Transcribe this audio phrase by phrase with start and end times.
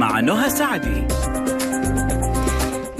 [0.00, 1.06] مع نهى سعدي.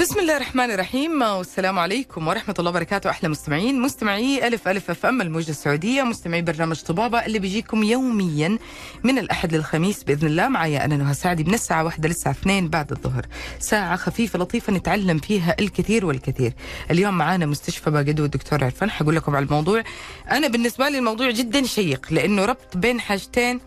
[0.01, 3.80] بسم الله الرحمن الرحيم والسلام عليكم ورحمة الله وبركاته أحلى مستمعين.
[3.80, 8.59] مستمعي ألف ألف أف أم الموجة السعودية مستمعي برنامج طبابة اللي بيجيكم يوميا
[9.05, 10.48] من الأحد للخميس بإذن الله.
[10.48, 13.27] معايا أنا نهى سعدي من الساعة واحدة للساعة اثنين بعد الظهر.
[13.59, 16.52] ساعة خفيفة لطيفة نتعلم فيها الكثير والكثير.
[16.91, 19.82] اليوم معانا مستشفى باقدو الدكتور عرفان حقول لكم على الموضوع.
[20.30, 23.60] أنا بالنسبة لي الموضوع جدا شيق لأنه ربط بين حاجتين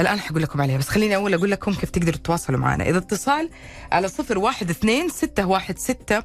[0.00, 2.88] الآن حقول لكم عليها بس خليني أول أقول لكم كيف تقدروا تتواصلوا معنا.
[2.88, 3.50] إذا اتصال
[3.92, 6.22] على صفر واحد اثنين ستة واحد ستة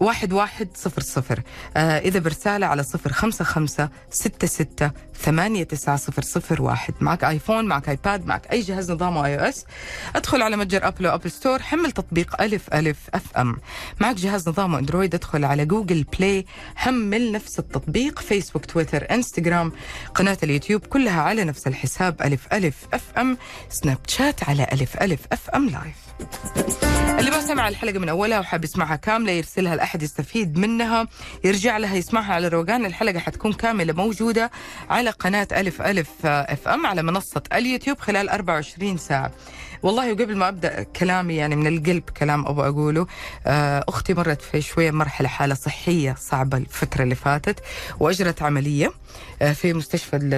[0.00, 1.42] واحد واحد صفر صفر.
[1.76, 4.90] آه إذا برسالة على صفر خمسة خمسة ستة ستة
[5.20, 6.94] ثمانية تسعة صفر صفر واحد.
[7.00, 9.64] معك آيفون معك آيباد معك أي جهاز نظامه آي أو إس.
[10.16, 13.56] ادخل على متجر أبل وأبل ستور حمل تطبيق ألف ألف أف أم.
[14.00, 19.72] معك جهاز نظامه أندرويد ادخل على جوجل بلاي حمل نفس التطبيق فيسبوك تويتر إنستغرام
[20.14, 23.38] قناة اليوتيوب كلها على نفس الحساب ألف ألف أف أم
[23.70, 25.96] سناب شات على ألف ألف أف أم لايف.
[27.18, 31.06] اللي ما سمع الحلقة من أولها وحاب يسمعها كاملة يرسلها لأحد يستفيد منها
[31.44, 32.86] يرجع لها يسمعها على روقان.
[32.86, 34.50] الحلقة حتكون كاملة موجودة
[34.90, 39.30] على قناة ألف ألف اف ام على منصة اليوتيوب خلال 24 ساعة.
[39.84, 43.06] والله وقبل ما أبدأ كلامي يعني من القلب كلام أبغى أقوله
[43.46, 47.60] آه، أختي مرت في شوية مرحلة حالة صحية صعبة الفترة اللي فاتت
[48.00, 48.92] وأجرت عملية
[49.42, 50.34] آه، في مستشفى ال-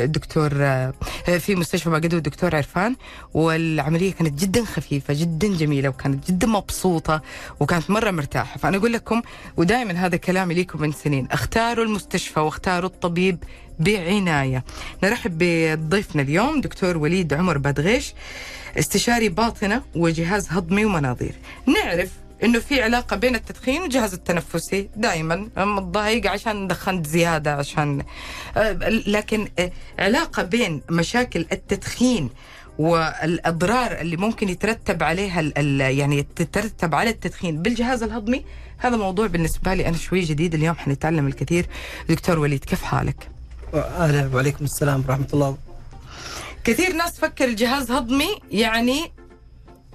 [0.00, 0.92] الدكتور آه،
[1.38, 2.96] في مستشفى باقدو الدكتور عرفان
[3.34, 7.22] والعملية كانت جدا خفيفة جدا جميلة وكانت جدا مبسوطة
[7.60, 8.58] وكانت مرة مرتاحة.
[8.58, 9.22] فأنا أقول لكم
[9.56, 11.28] ودائما هذا كلامي لكم من سنين.
[11.30, 13.44] اختاروا المستشفى واختاروا الطبيب
[13.78, 14.64] بعناية.
[15.02, 18.14] نرحب بضيفنا اليوم دكتور وليد عمر بادغيش
[18.78, 21.34] استشاري باطنة وجهاز هضمي ومناظير.
[21.66, 22.10] نعرف
[22.44, 24.88] إنه في علاقة بين التدخين والجهاز التنفسي.
[24.96, 28.02] دائما متضايق عشان دخنت زيادة عشان
[28.56, 28.72] آه،
[29.06, 32.30] لكن آه، علاقة بين مشاكل التدخين
[32.78, 35.40] والأضرار اللي ممكن يترتب عليها
[35.90, 38.44] يعني تترتب على التدخين بالجهاز الهضمي
[38.78, 40.54] هذا موضوع بالنسبة لي أنا شوي جديد.
[40.54, 41.66] اليوم حنتعلم الكثير.
[42.08, 43.28] دكتور وليد كيف حالك؟
[43.74, 45.56] أهلا وعليكم السلام ورحمة الله.
[46.66, 49.12] كثير ناس تفكر الجهاز هضمي يعني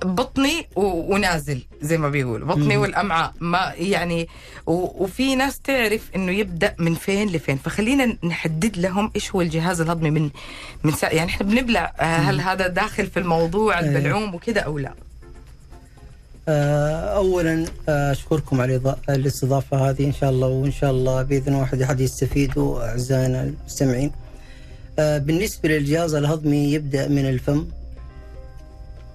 [0.06, 2.48] بطني ونازل زي ما بيقولوا.
[2.48, 2.82] بطني مم.
[2.82, 4.28] والأمعاء ما يعني
[4.68, 7.58] وفي ناس تعرف إنه يبدأ من فين لفين.
[7.58, 10.30] فخلينا نحدد لهم إيش هو الجهاز الهضمي من
[10.84, 13.86] من سا يعني إحنا بنبلع آه، هل هذا داخل في الموضوع إيه.
[13.86, 14.94] البلعوم وكذا أو لا؟
[16.48, 20.06] آه، اولا آه، أشكركم على الاستضافة هذه.
[20.06, 24.12] إن شاء الله وإن شاء الله بإذن واحد احد يستفيدوا اعزائنا المستمعين
[25.02, 27.66] آه، بالنسبة للجهاز الهضمي يبدأ من الفم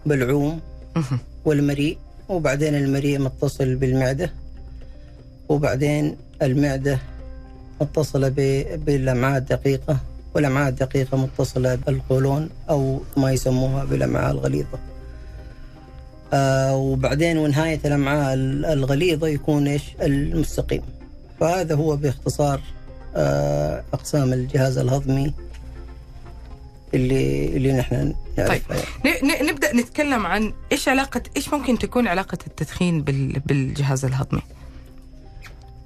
[0.06, 0.60] بلعوم
[0.96, 1.18] مهم.
[1.44, 1.98] والمريء
[2.28, 4.32] وبعدين المريء متصل بالمعدة
[5.48, 6.98] وبعدين المعدة
[7.80, 9.98] متصلة ب- بالأمعاء الدقيقة
[10.34, 14.78] والأمعاء الدقيقة متصلة بالقولون أو ما يسموها بالأمعاء الغليظة.
[16.32, 20.82] آه وبعدين ونهاية الأمعاء ال- الغليظة يكون إيش؟ المستقيم.
[21.40, 22.60] فهذا هو باختصار
[23.16, 25.34] آه أقسام الجهاز الهضمي
[26.96, 29.20] اللي اللي نحن نعرفها يعني.
[29.22, 34.42] ن- نبدأ نتكلم عن إيش علاقه إيش ممكن تكون علاقة التدخين بال بالجهاز الهضمي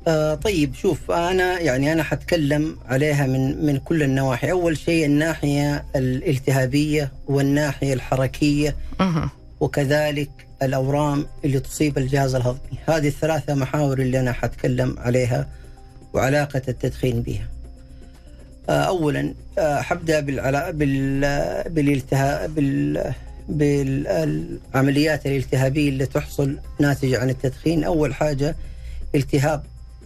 [0.08, 5.84] آه طيب شوف أنا يعني أنا حتكلم عليها من من كل النواحي، أول شيء الناحية
[5.96, 9.30] الالتهابية والناحية الحركية مهم.
[9.60, 10.30] وكذلك
[10.62, 15.48] الأورام اللي تصيب الجهاز الهضمي، هذه الثلاثة محاور اللي أنا حتكلم عليها
[16.14, 17.48] وعلاقة التدخين بها.
[18.68, 21.20] آه اولا آه حبدأ بالعلا بال
[21.70, 23.12] بالالتهاب بال
[23.48, 28.56] بالعمليات الالتهابية اللي تحصل ناتجه عن التدخين، أول حاجة
[29.14, 29.62] التهاب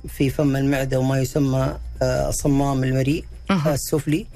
[0.08, 3.24] في فم المعدة وما يسمى آه، صمام المريء.
[3.50, 4.26] آه، السفلي.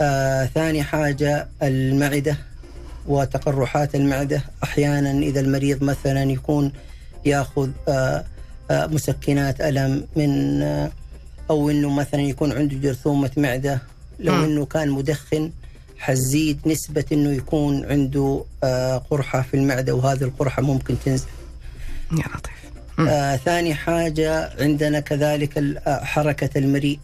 [0.00, 2.36] آه، ثاني حاجة المعدة
[3.06, 6.72] وتقرحات المعدة أحيانا إذا المريض مثلا يكون
[7.24, 8.24] يأخذ آه،
[8.70, 10.90] آه، مسكنات ألم من آه،
[11.50, 13.82] أو إنه مثلا يكون عنده جرثومة معدة
[14.20, 14.44] لو.
[14.44, 15.50] إنه كان مدخن
[15.98, 21.26] حزيد نسبة إنه يكون عنده آه، قرحة في المعدة وهذه القرحة ممكن تنزل
[22.12, 22.64] يا لطيف.
[22.98, 26.98] آه ثاني حاجة عندنا كذلك آه، حركة المريء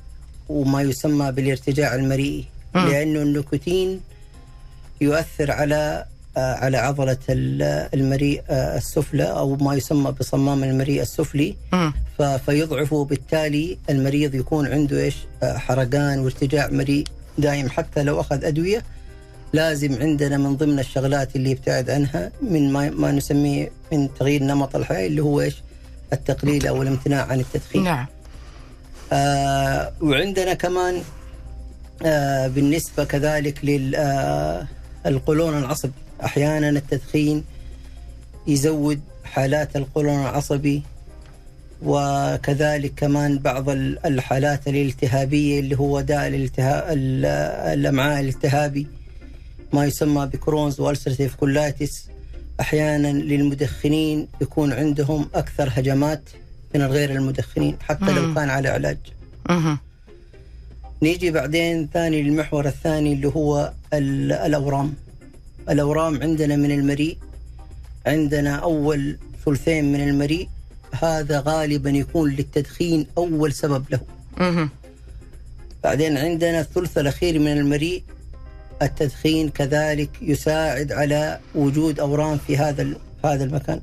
[0.49, 2.45] وما يسمى بالارتجاع المريئي
[2.75, 2.89] مم.
[2.89, 4.01] لأنه النيكوتين
[5.01, 6.05] يؤثر على
[6.37, 11.57] على عضلة ال- المريء آه السفلى أو ما يسمى بصمام المريء السفلي.
[12.47, 17.05] فيضعف وبالتالي المريض يكون عنده إيش؟ آه حرقان وارتجاع مريء
[17.39, 18.83] دائم حتى لو أخذ أدوية
[19.53, 24.77] لازم عندنا من ضمن الشغلات اللي يبتعد عنها من ما, ما نسميه من تغيير نمط
[24.77, 25.63] الحياة اللي هو إيش؟
[26.13, 27.85] التقليل أو الامتناع عن التدخين.
[27.85, 28.07] نعم.
[29.13, 31.03] آه وعندنا كمان
[32.05, 33.65] آه بالنسبة كذلك
[35.07, 35.93] للقولون العصبي.
[36.25, 37.45] أحيانا التدخين
[38.47, 40.83] يزود حالات القولون العصبي
[41.83, 46.85] وكذلك كمان بعض الحالات الالتهابية اللي هو داء الالتهاب
[47.75, 48.87] الأمعاء الالتهابي
[49.73, 52.07] ما يسمى بكرونز والسرتيف كولايتس
[52.61, 56.23] أحيانا للمدخنين يكون عندهم أكثر هجمات
[56.75, 58.99] من الغير المدخنين حتى لو كان على علاج.
[61.03, 64.95] نيجي بعدين ثاني للمحور الثاني اللي هو الأورام.
[65.71, 67.19] الأورام عندنا من المريء
[68.07, 70.49] عندنا أول ثلثين من المريء
[70.93, 74.01] هذا غالبا يكون للتدخين أول سبب له.
[75.85, 78.03] بعدين عندنا الثلث الأخير من المريء
[78.83, 82.89] التدخين كذلك يساعد على وجود أورام في هذا
[83.25, 83.81] هذا المكان.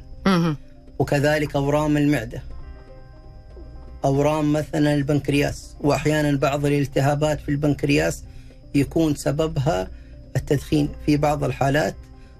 [1.00, 2.44] وكذلك أورام المعدة.
[4.06, 5.76] أورام مثلا البنكرياس.
[5.82, 8.24] وأحيانا بعض الالتهابات في البنكرياس
[8.76, 9.88] يكون سببها
[10.38, 11.96] التدخين في بعض الحالات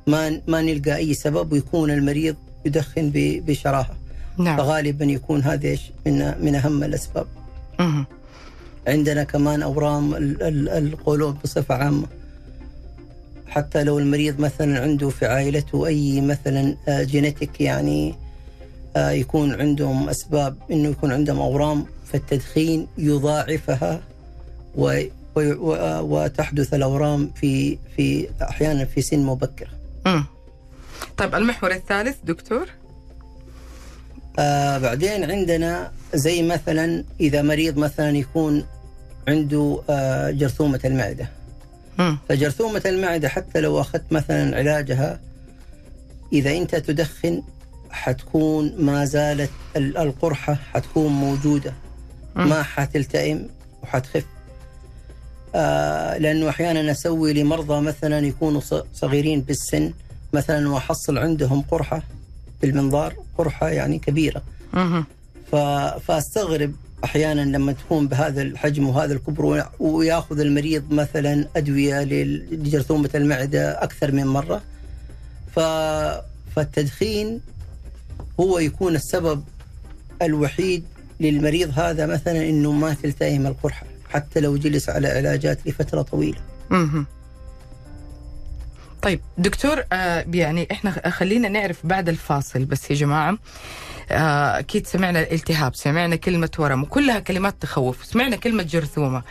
[0.08, 2.36] ما ما نلقى أي سبب ويكون المريض
[2.66, 3.96] يدخن بشراهة
[4.38, 4.58] نعم.
[4.58, 7.28] فغالبا يكون هذا من من أهم الأسباب
[7.80, 8.06] مه.
[8.88, 10.14] عندنا كمان أورام
[10.72, 12.08] القولون بصفة عامة
[13.48, 18.16] حتى لو المريض مثلا عنده في عائلته أي مثلا جينيتيك يعني
[18.96, 24.02] آه، يكون عندهم أسباب إنه يكون عندهم أورام فالتدخين يضاعفها
[26.02, 29.70] وتحدث الأورام في في أحيانا في سن مبكره.
[30.08, 30.26] امم
[31.18, 32.70] طيب المحور الثالث دكتور؟
[34.40, 38.66] آه بعدين عندنا زي مثلا إذا مريض مثلا يكون
[39.28, 41.30] عنده آه جرثومة المعدة.
[42.00, 42.18] مم.
[42.30, 45.20] فجرثومة المعدة حتى لو أخذت مثلا علاجها
[46.34, 47.44] إذا أنت تدخن
[47.90, 51.74] حتكون ما زالت القرحة حتكون موجودة
[52.36, 53.50] ما حتلتئم
[53.84, 54.26] وحتخف
[56.20, 58.62] لأنه أحيانا أسوي لمرضى مثلا يكونوا
[58.94, 59.94] صغيرين بالسن
[60.34, 62.04] مثلا وأحصل عندهم قرحة
[62.62, 64.42] بالمنظار قرحة يعني كبيرة.
[66.08, 66.74] فأستغرب
[67.04, 74.28] أحيانا لما تكون بهذا الحجم وهذا الكبر ويأخذ المريض مثلا أدوية لجرثومة المعدة أكثر من
[74.28, 74.62] مرة.
[75.56, 75.60] ف
[76.56, 77.42] فالتدخين
[78.40, 79.44] هو يكون السبب
[80.22, 80.84] الوحيد
[81.20, 83.86] للمريض هذا مثلا إنه ما تلتئم القرحة.
[84.10, 86.40] حتى لو جلس على علاجات لفترة طويلة.
[89.02, 93.38] طيب دكتور آه يعني إحنا خلينا نعرف بعد الفاصل بس يا جماعة
[94.12, 99.24] أكيد سمعنا الالتهاب سمعنا كلمة ورم وكلها كلمات تخوف سمعنا كلمة جرثومة.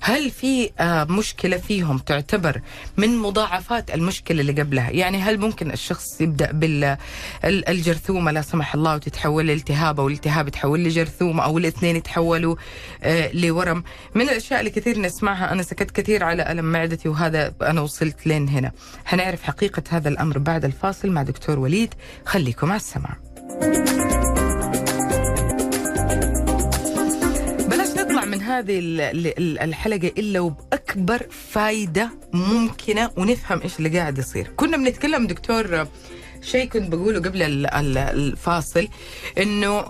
[0.00, 2.60] هل في آه، مشكلة فيهم تعتبر
[2.96, 9.46] من مضاعفات المشكلة اللي قبلها؟ يعني هل ممكن الشخص يبدأ بالجرثومه لا سمح الله وتتحول
[9.46, 12.56] لالتهاب أو الالتهاب يتحول لجرثومة أو الاثنين يتحولوا
[13.02, 13.84] آه، لورم؟
[14.14, 18.48] من الأشياء اللي كثير نسمعها أنا سكت كثير على ألم معدتي وهذا أنا وصلت لين
[18.48, 18.72] هنا.
[19.04, 21.94] حنعرف حقيقة هذا الأمر بعد الفاصل مع دكتور وليد.
[22.26, 23.16] خليكم على السمع
[23.60, 24.03] بلاش
[28.58, 28.78] هذه
[29.64, 35.86] الحلقة إلا وبأكبر فايدة ممكنة ونفهم إيش اللي قاعد يصير كنا بنتكلم دكتور
[36.42, 37.66] شيء كنت بقوله قبل
[37.96, 38.88] الفاصل
[39.38, 39.84] إنه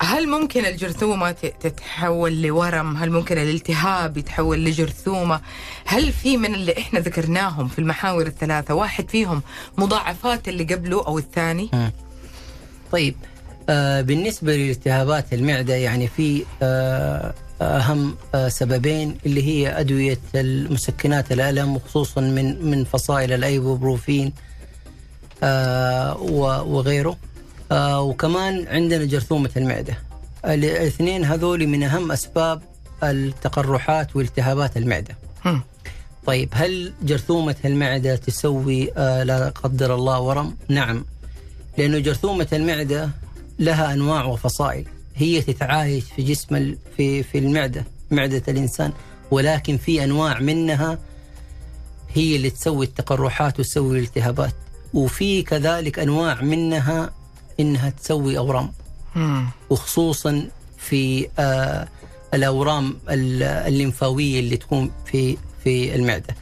[0.00, 5.40] هل ممكن الجرثومة تتحول لورم؟ هل ممكن الالتهاب يتحول لجرثومة؟
[5.84, 9.42] هل في من اللي إحنا ذكرناهم في المحاور الثلاثة واحد فيهم
[9.78, 11.70] مضاعفات اللي قبله أو الثاني؟
[12.92, 13.14] طيب
[13.68, 21.76] آه بالنسبة لالتهابات المعدة يعني في آه أهم آه سببين اللي هي أدوية المسكنات الألم
[21.76, 24.32] وخصوصا من من فصائل الأيبوبروفين
[25.42, 26.16] آه
[26.66, 27.16] وغيره.
[27.72, 29.98] آه وكمان عندنا جرثومة المعدة.
[30.44, 32.62] الاثنين هذول من أهم أسباب
[33.02, 35.16] التقرحات والتهابات المعدة.
[36.26, 41.04] طيب هل جرثومة المعدة تسوي لا قدر الله ورم؟ نعم.
[41.78, 43.10] لأنه جرثومة المعدة
[43.58, 44.86] لها أنواع وفصائل.
[45.18, 48.92] هي تتعايش في جسم في في المعدة معدة الإنسان.
[49.30, 50.98] ولكن في أنواع منها
[52.14, 54.54] هي اللي تسوي التقرحات وتسوي الالتهابات.
[54.94, 57.10] وفي كذلك أنواع منها
[57.60, 58.72] إنها تسوي أورام.
[59.70, 61.88] وخصوصا في آه
[62.34, 66.36] الأورام الليمفاوية اللي تكون في في المعدة.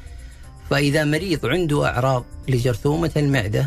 [0.70, 3.66] فإذا مريض عنده أعراض لجرثومة المعدة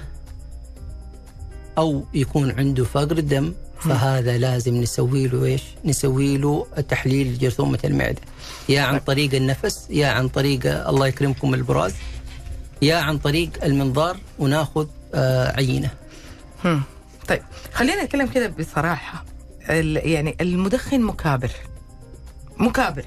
[1.77, 8.21] أو يكون عنده فقر دم فهذا لازم نسوي له إيش؟ نسوي له تحليل جرثومة المعدة.
[8.69, 11.93] يا عن طريق النفس يا عن طريق الله يكرمكم البراز
[12.81, 15.89] يا عن طريق المنظار وناخذ آه عينة.
[17.27, 17.41] طيب
[17.73, 19.25] خلينا نتكلم كده بصراحة.
[19.69, 21.51] يعني المدخن مكابر.
[22.57, 23.05] مكابر.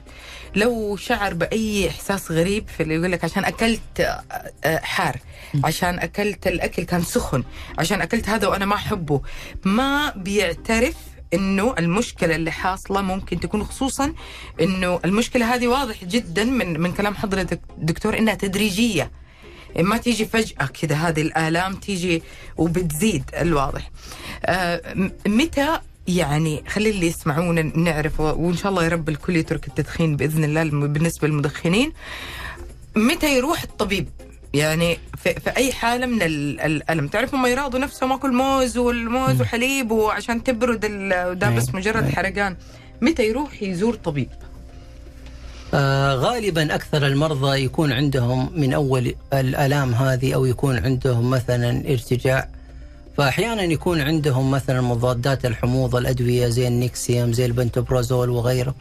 [0.57, 4.23] لو شعر بأي إحساس غريب في اللي يقول لك عشان أكلت آه،
[4.65, 5.17] آه، حار
[5.65, 7.45] عشان أكلت الأكل كان سخن
[7.79, 9.21] عشان أكلت هذا وأنا ما أحبه.
[9.65, 10.95] ما بيعترف
[11.35, 14.15] إنه المشكلة اللي حاصلة ممكن تكون خصوصا
[14.61, 19.11] إنه المشكلة هذه واضح جدا من من كلام حضرتك دكتور إنها تدريجية.
[19.79, 22.23] ما تيجي فجأة كذا هذه الآلام تيجي
[22.57, 23.91] وبتزيد الواضح.
[24.45, 25.79] آه، متى
[26.09, 30.45] يعني خلي اللي يسمعونا نعرف و- وإن شاء الله يا رب الكل يترك التدخين بإذن
[30.45, 31.93] الله بالنسبة للمدخنين.
[32.97, 34.09] متى يروح الطبيب؟
[34.55, 39.41] يعني في, في أي حالة من ال- الألم؟ تعرفوا ما يراضوا نفسهم أكل موز والموز
[39.41, 40.85] وحليب وعشان تبرد
[41.31, 41.75] وده بس.
[41.75, 42.09] مجرد.
[42.11, 42.57] حرقان.
[43.01, 44.29] متى يروح يزور طبيب؟
[45.75, 52.49] آه غالبا أكثر المرضى يكون عندهم من أول الألام هذه أو يكون عندهم مثلا ارتجاع.
[53.27, 58.75] فاحيانا يكون عندهم مثلا مضادات الحموضة الأدوية زي النيكسيوم زي البنتوبرازول وغيره.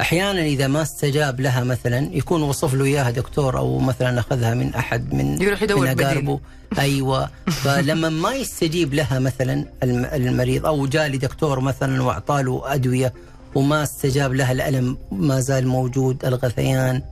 [0.00, 4.74] أحيانا إذا ما استجاب لها مثلا يكون وصف له إياها دكتور أو مثلا أخذها من
[4.74, 6.00] أحد من يروح يدور من.
[6.00, 6.40] أقاربه.
[6.78, 7.30] أيوه.
[7.46, 13.12] فلما ما يستجيب لها مثلا الم- المريض أو جاء لدكتور مثلا واعطى له أدوية
[13.54, 17.02] وما استجاب لها الألم ما زال موجود الغثيان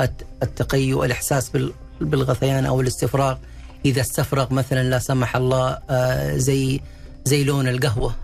[0.00, 3.36] الت- التقيؤ الإحساس بال- بالغثيان أو الاستفراغ
[3.84, 6.80] إذا استفرغ مثلا لا سمح الله آه، زي
[7.24, 8.14] زي لون القهوة.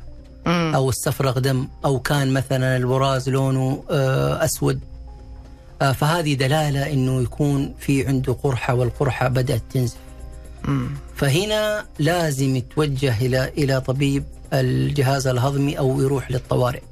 [0.47, 4.81] أو استفرغ دم أو كان مثلا البراز لونه آه، أسود
[5.83, 9.97] آه، فهذه دلالة إنه يكون في عنده قرحة والقرحة بدأت تنزف.
[11.17, 16.83] فهنا لازم يتوجه إلى إلى طبيب الجهاز الهضمي أو يروح للطوارئ.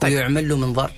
[0.00, 0.12] طيب.
[0.14, 0.92] ويعمل له منظار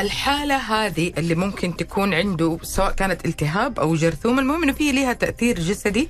[0.00, 5.12] الحالة هذه اللي ممكن تكون عنده سواء كانت التهاب أو جرثومة المهم إنه في لها
[5.12, 6.08] تأثير جسدي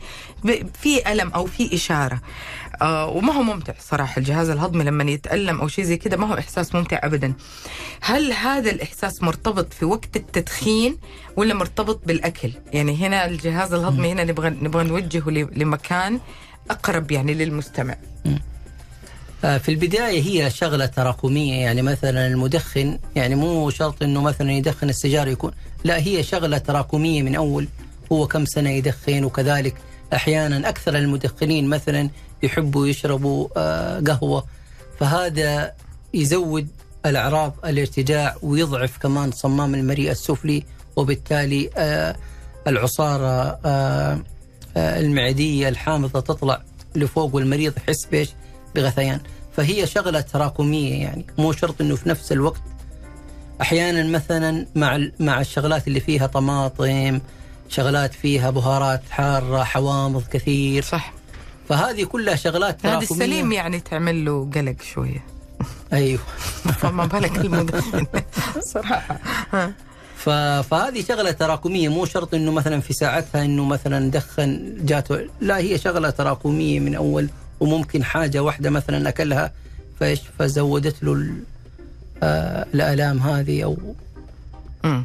[0.82, 2.20] في ألم أو في إشارة.
[2.82, 6.38] آه وما هو ممتع صراحة الجهاز الهضمي لما يتألم أو شيء زي كده ما هو
[6.38, 7.32] إحساس ممتع أبدا.
[8.00, 10.98] هل هذا الإحساس مرتبط في وقت التدخين
[11.36, 16.20] ولا مرتبط بالأكل؟ يعني هنا الجهاز الهضمي هنا نبغى نبغى نوجهه لمكان
[16.70, 17.96] أقرب يعني للمستمع.
[18.26, 18.38] آه،
[19.42, 25.30] في البداية هي شغلة تراكمية يعني مثلا المدخن يعني مو شرط إنه مثلا يدخن السيجارة
[25.30, 25.52] يكون
[25.84, 27.68] لا هي شغلة تراكمية من أول
[28.12, 29.75] هو كم سنة يدخن وكذلك
[30.12, 32.11] أحيانا أكثر المدخنين مثلا
[32.42, 34.44] يحبوا يشربوا آه، قهوة
[35.00, 35.72] فهذا
[36.14, 36.68] يزود
[37.06, 40.64] الأعراض الارتجاع ويضعف كمان صمام المريء السفلي
[40.96, 42.16] وبالتالي آه،
[42.66, 44.20] العصارة آه،
[44.76, 46.62] آه، المعدية الحامضة تطلع
[46.94, 48.28] لفوق والمريض يحس بإيش؟
[48.74, 49.20] بغثيان.
[49.56, 52.62] فهي شغلة تراكمية يعني مو شرط إنه في نفس الوقت.
[53.60, 57.20] أحيانا مثلا مع مع الشغلات اللي فيها طماطم
[57.68, 60.82] شغلات فيها بهارات حارة حوامض كثير.
[60.82, 61.12] صح.
[61.68, 63.20] فهذه كلها شغلات هذا تراكمية.
[63.24, 65.24] السليم يعني تعمل له قلق شوية.
[65.92, 66.20] أيوه.
[66.80, 68.06] فما بالك المدخن.
[68.74, 69.20] صراحة.
[70.62, 75.20] فهذه شغلة تراكمية مو شرط إنه مثلا في ساعتها إنه مثلا دخن جاته.
[75.40, 77.28] لا هي شغلة تراكمية من أول.
[77.62, 79.52] وممكن حاجة واحدة مثلا أكلها
[80.00, 81.33] فإيش؟ فزودت له
[82.23, 83.76] آه، الآلام هذه أو
[84.85, 85.04] مم.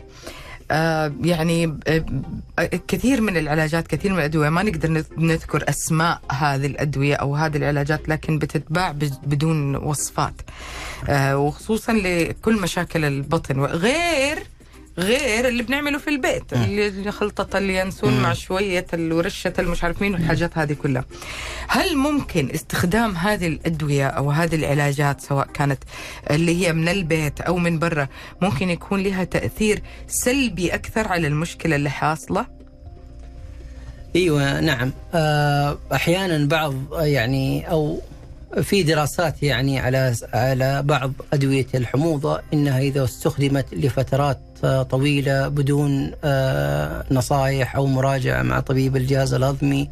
[0.71, 2.05] آه يعني آه
[2.87, 7.57] كثير من العلاجات كثير من الأدوية ما نقدر نذ- نذكر أسماء هذه الأدوية أو هذه
[7.57, 8.91] العلاجات لكن بتتباع
[9.23, 10.33] بدون وصفات.
[11.09, 13.59] آه وخصوصا لكل مشاكل البطن.
[13.59, 14.37] غير
[14.97, 20.57] غير اللي بنعمله في البيت اللي خلطة اليانسون مع شوية ورشة المش عارف مين والحاجات
[20.57, 21.05] هذه كلها.
[21.67, 25.83] هل ممكن استخدام هذه الأدوية أو هذه العلاجات سواء كانت
[26.31, 28.07] اللي هي من البيت أو من برا
[28.41, 32.45] ممكن يكون لها تأثير سلبي أكثر على المشكلة اللي حاصلة؟
[34.15, 34.91] إيوه نعم.
[35.13, 38.01] آه، أحيانا بعض يعني أو
[38.61, 46.11] في دراسات يعني على على بعض أدوية الحموضة إنها إذا استخدمت لفترات آه، طويلة بدون
[46.23, 49.89] آه، نصائح أو مراجعة مع طبيب الجهاز الهضمي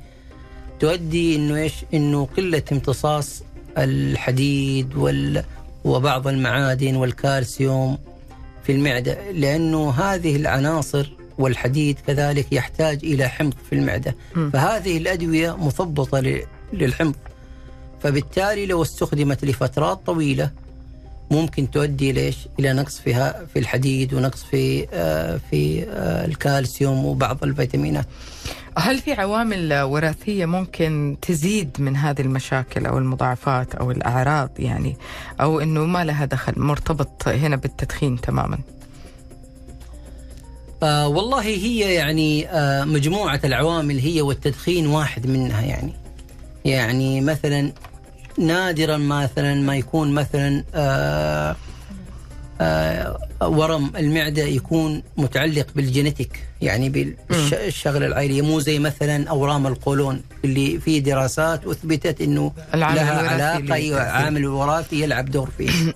[0.79, 3.43] تؤدي إنه إيش؟ إنه قلة امتصاص
[3.77, 5.43] الحديد وال
[5.83, 7.97] وبعض المعادن والكالسيوم
[8.63, 14.15] في المعدة لأنه هذه العناصر والحديد كذلك يحتاج إلى حمض في المعدة.
[14.53, 16.41] فهذه الأدوية مثبطه
[16.73, 17.15] للحمض
[18.03, 20.51] فبالتالي لو استخدمت لفترات طويلة
[21.31, 27.43] ممكن تؤدي ليش؟ إلى نقص فيها في الحديد ونقص في آه، في آه، الكالسيوم وبعض
[27.43, 28.05] الفيتامينات.
[28.77, 34.97] هل في عوامل وراثية ممكن تزيد من هذه المشاكل أو المضاعفات أو الأعراض يعني
[35.41, 38.59] أو أنه ما لها دخل مرتبط هنا بالتدخين تماما
[40.83, 45.93] آه والله هي يعني آه مجموعة العوامل هي والتدخين واحد منها يعني
[46.65, 47.71] يعني مثلا
[48.37, 51.55] نادرا مثلا ما يكون مثلا آه
[52.61, 56.89] آه، ورم المعدة يكون متعلق بالجينيتيك يعني
[57.29, 64.01] بالشغله العائلية مو زي مثلا أورام القولون اللي في دراسات أثبتت إنه لها علاقة يتأثر.
[64.01, 65.93] عامل وراثي يلعب دور فيه.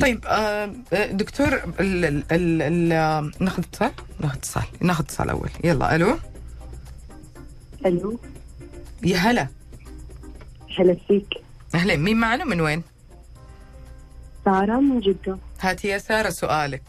[0.00, 0.70] طيب آه،
[1.12, 4.62] دكتور ال ال ال ال ناخذ اتصال؟ ناخذ اتصال.
[4.80, 5.50] ناخذ اتصال أول.
[5.64, 6.18] يلا ألو؟
[7.86, 8.20] ألو؟
[9.02, 9.59] يا هلا.
[10.80, 11.34] هلا فيك.
[11.74, 12.82] اهلين مين معنا؟ من وين؟
[14.44, 15.38] سارة من جدة.
[15.60, 16.82] هاتي يا سارة سؤالك.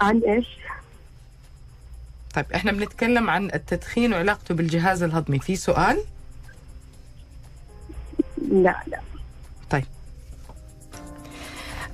[0.00, 0.46] عن إيش؟
[2.34, 5.38] طيب إحنا بنتكلم عن التدخين وعلاقته بالجهاز الهضمي.
[5.38, 6.04] في سؤال؟
[8.52, 9.00] لا لا.
[9.70, 9.84] طيب.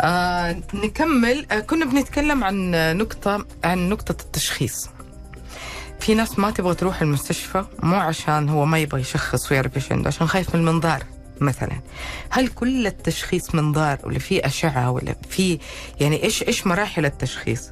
[0.00, 1.46] آه نكمل.
[1.52, 4.88] آه كنا بنتكلم عن نقطة عن نقطة التشخيص.
[6.04, 10.08] في ناس ما تبغى تروح المستشفى مو عشان هو ما يبغى يشخص ويعرف إيش عنده
[10.08, 11.04] عشان خايف من المنظار
[11.40, 11.80] مثلا.
[12.30, 15.58] هل كل التشخيص منظار ولا في أشعة ولا في
[16.00, 17.70] يعني إيش إيش مراحل التشخيص؟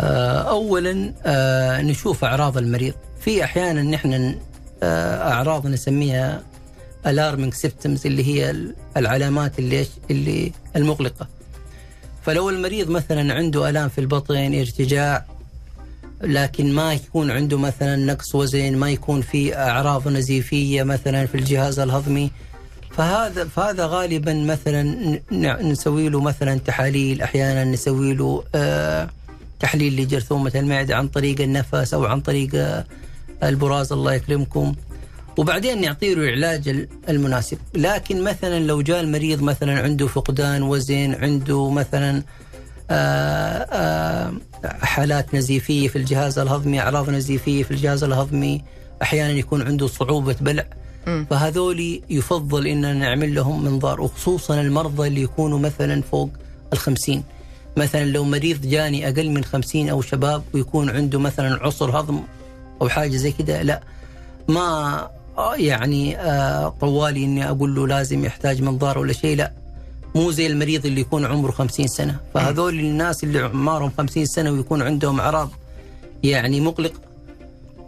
[0.00, 2.94] آه، اولا آه، نشوف أعراض المريض.
[3.20, 4.38] في أحيانا نحن
[4.82, 6.42] آه، أعراض نسميها
[7.06, 8.54] ال alarming symptoms اللي هي
[8.96, 11.28] العلامات اللي؟ اللي المقلقه
[12.22, 15.37] فلو المريض مثلا عنده ألام في البطن ارتجاع
[16.22, 21.78] لكن ما يكون عنده مثلا نقص وزن ما يكون في أعراض نزيفية مثلا في الجهاز
[21.78, 22.30] الهضمي.
[22.90, 24.82] فهذا فهذا غالبا مثلا
[25.62, 29.08] نسوي له مثلا تحاليل أحيانا نسوي له آه
[29.60, 32.84] تحليل لجرثومة المعدة عن طريق النفس أو عن طريق آه،
[33.42, 34.74] البراز الله يكرمكم.
[35.36, 37.58] وبعدين نعطي له العلاج ال- المناسب.
[37.74, 42.22] لكن مثلا لو جاء المريض مثلا عنده فقدان وزن عنده مثلا
[44.82, 48.62] حالات نزيفية في الجهاز الهضمي أعراض نزيفية في الجهاز الهضمي
[49.02, 50.64] أحيانا يكون عنده صعوبة بلع.
[51.30, 56.30] فهذول يفضل ان نعمل لهم منظار وخصوصا المرضى اللي يكونوا مثلا فوق
[56.72, 57.22] الخمسين.
[57.76, 62.20] مثلا لو مريض جاني أقل من خمسين أو شباب ويكون عنده مثلا عسر هضم
[62.82, 63.80] أو حاجة زي كده لا.
[64.48, 69.52] ما آه، يعني آه، طوالي إني أقول له لازم يحتاج منظار ولا شيء لا.
[70.18, 72.16] مو زي المريض اللي يكون عمره خمسين سنة.
[72.34, 75.50] فهذول الناس اللي عمرهم خمسين سنة ويكون عندهم أعراض
[76.22, 76.92] يعني مقلق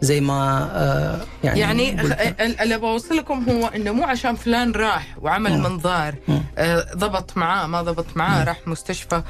[0.01, 2.01] زي ما آه، يعني يعني
[2.63, 5.63] اللي بوصل لكم هو إنه مو عشان فلان راح وعمل مم.
[5.63, 6.15] منظار.
[6.57, 9.23] آه، ضبط معاه ما ضبط معاه راح مستشفى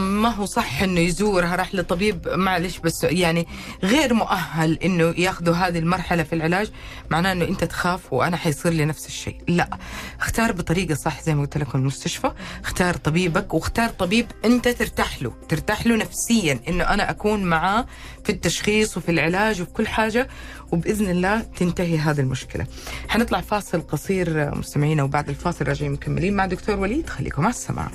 [0.00, 3.46] ما هو صح إنه يزورها راح لطبيب معلش بس يعني
[3.82, 6.70] غير مؤهل إنه ياخذوا هذه المرحلة في العلاج
[7.10, 9.68] معناه إنه أنت تخاف وأنا حيصير لي نفس الشيء لا
[10.20, 12.30] اختار بطريقة صح زي ما قلت لكم المستشفى
[12.64, 17.86] اختار طبيبك واختار طبيب أنت ترتاح له ترتاح له نفسيا إنه أنا أكون معاه
[18.30, 20.28] في التشخيص وفي العلاج وفي كل حاجة
[20.72, 22.66] وبإذن الله تنتهي هذه المشكلة.
[23.08, 27.90] حنطلع فاصل قصير آه، مستمعينا وبعد الفاصل راجعين مكملين مع دكتور وليد خليكم على السماع.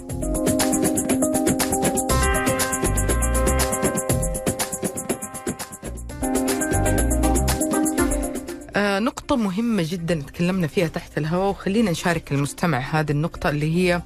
[8.75, 14.01] آه، نقطة مهمة جدا تكلمنا فيها تحت الهواء وخلينا نشارك المستمع هذه النقطة اللي هي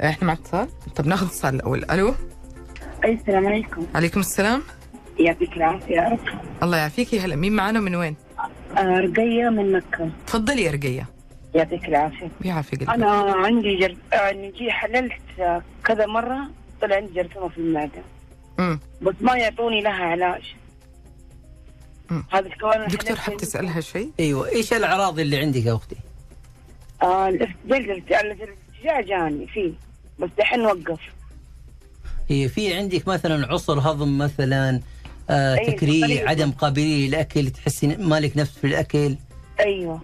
[0.00, 2.14] آه، إحنا مع اتصال؟ طب ناخذ اتصال الأول، ألو؟
[3.04, 4.62] أي السلام عليكم عليكم السلام،
[5.18, 6.18] يعطيك العافية يا رب
[6.62, 8.16] الله يعافيكي هلا مين معنا من وين؟
[8.78, 11.06] آه، رقية من مكة تفضلي يا رقية،
[11.54, 12.90] يعطيك العافية بيعافي قلبك.
[12.90, 13.96] أنا عندي جر...
[14.12, 16.38] آه، نجي حللت آه، كذا مرة
[16.82, 18.02] طلع عندي جرثومة في المعدة
[18.58, 18.80] مم.
[19.02, 20.42] بس ما يعطوني لها علاج.
[22.30, 25.96] هذا الكوارث دكتور حاب تسألها شيء؟ أيوه إيش الأعراض اللي عندك يا أختي؟
[27.02, 29.72] آه الارتجاع جاني فيه
[30.18, 31.00] بس دحين وقف
[32.28, 34.80] هي في عندك مثلا عسر هضم مثلا
[35.30, 36.28] آه أيوة، تكريع قليل.
[36.28, 39.16] عدم قابلية للأكل تحسي مالك نفس في الأكل
[39.60, 40.00] أيوه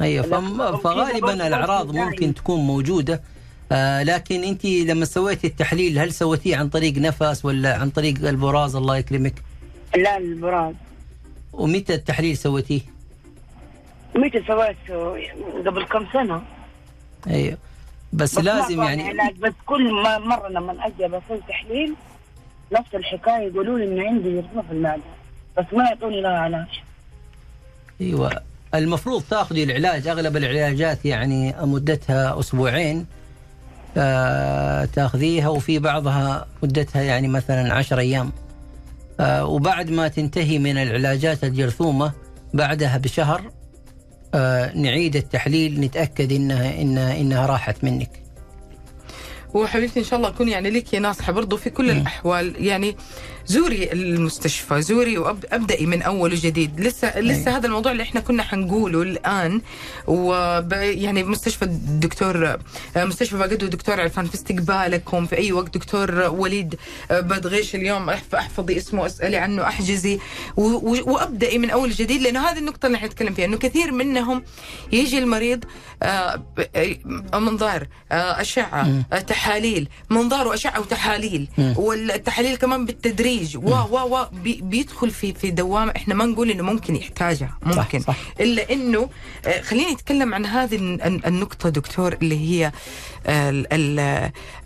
[0.00, 1.96] أيوه فم- فغالبا الأعراض.
[1.96, 3.22] ممكن تكون موجودة
[3.72, 8.76] آه لكن أنت لما سويتي التحليل هل سويتيه عن طريق نفس ولا عن طريق البراز
[8.76, 9.34] الله يكرمك؟
[9.96, 10.74] لا البراز
[11.52, 12.80] ومتى التحليل سويتيه؟
[14.16, 15.10] متى سويته
[15.66, 16.42] قبل كم سنة
[17.26, 17.58] أيوه
[18.12, 21.94] بس, بس لازم يعني علاج بس كل ما مرة لما أجي بسوي تحليل
[22.74, 25.02] نفس الحكاية يقولوا لي إن عندي جرثومة في المعدة
[25.58, 26.66] بس ما يعطوني لها علاج.
[28.00, 28.40] أيوه.
[28.74, 33.06] المفروض تاخذي العلاج أغلب العلاجات يعني مدتها أسبوعين
[33.96, 38.32] آه تاخذيها وفي بعضها مدتها يعني مثلا عشر أيام.
[39.20, 42.12] آه وبعد ما تنتهي من العلاجات الجرثومة
[42.54, 43.50] بعدها بشهر
[44.34, 48.23] آه نعيد التحليل نتأكد انها انها إنها راحت منك.
[49.54, 52.54] وحبيبتي إن شاء الله أكون يعني لك ناصحة برضو في كل الأحوال.
[52.66, 52.96] يعني
[53.46, 56.80] زوري المستشفى زوري وابدأي من أول وجديد.
[56.80, 59.60] لسه لسه هذا الموضوع اللي إحنا كنا حنقوله الآن
[60.06, 62.58] وب يعني مستشفى الدكتور
[62.96, 65.74] مستشفى باقدو دكتور عرفان في استقبالكم في أي وقت.
[65.74, 66.74] دكتور وليد
[67.10, 70.18] بدغيش اليوم أحفظي اسمه اسالي عنه أحجزي.
[70.56, 74.42] و- و- وأبدأي من أول وجديد لأنه هذه النقطة اللي حنتكلم فيها إنه كثير منهم
[74.92, 75.64] يجي المريض
[76.02, 76.42] آه،
[76.76, 76.96] آه،
[77.34, 81.48] منظار آه، أشعة آه، تحاليل منظار وأشعة وتحاليل.
[81.76, 83.56] والتحاليل كمان بالتدريج.
[83.56, 88.00] و و و بي- بيدخل في في دوامة إحنا ما نقول إنه ممكن يحتاجها ممكن.
[88.00, 88.16] صح.
[88.40, 89.08] إلا إنه
[89.46, 92.72] آه، خليني أتكلم عن هذه الن- الن- النقطة دكتور اللي هي
[93.26, 94.00] ال ال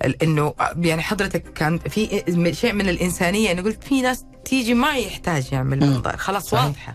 [0.04, 4.96] ال إنه يعني حضرتك كان في شيء من الإنسانية انه قلت في ناس تيجي ما
[4.96, 6.64] يحتاج يعمل منظار خلاص صحيح.
[6.64, 6.94] واضحة.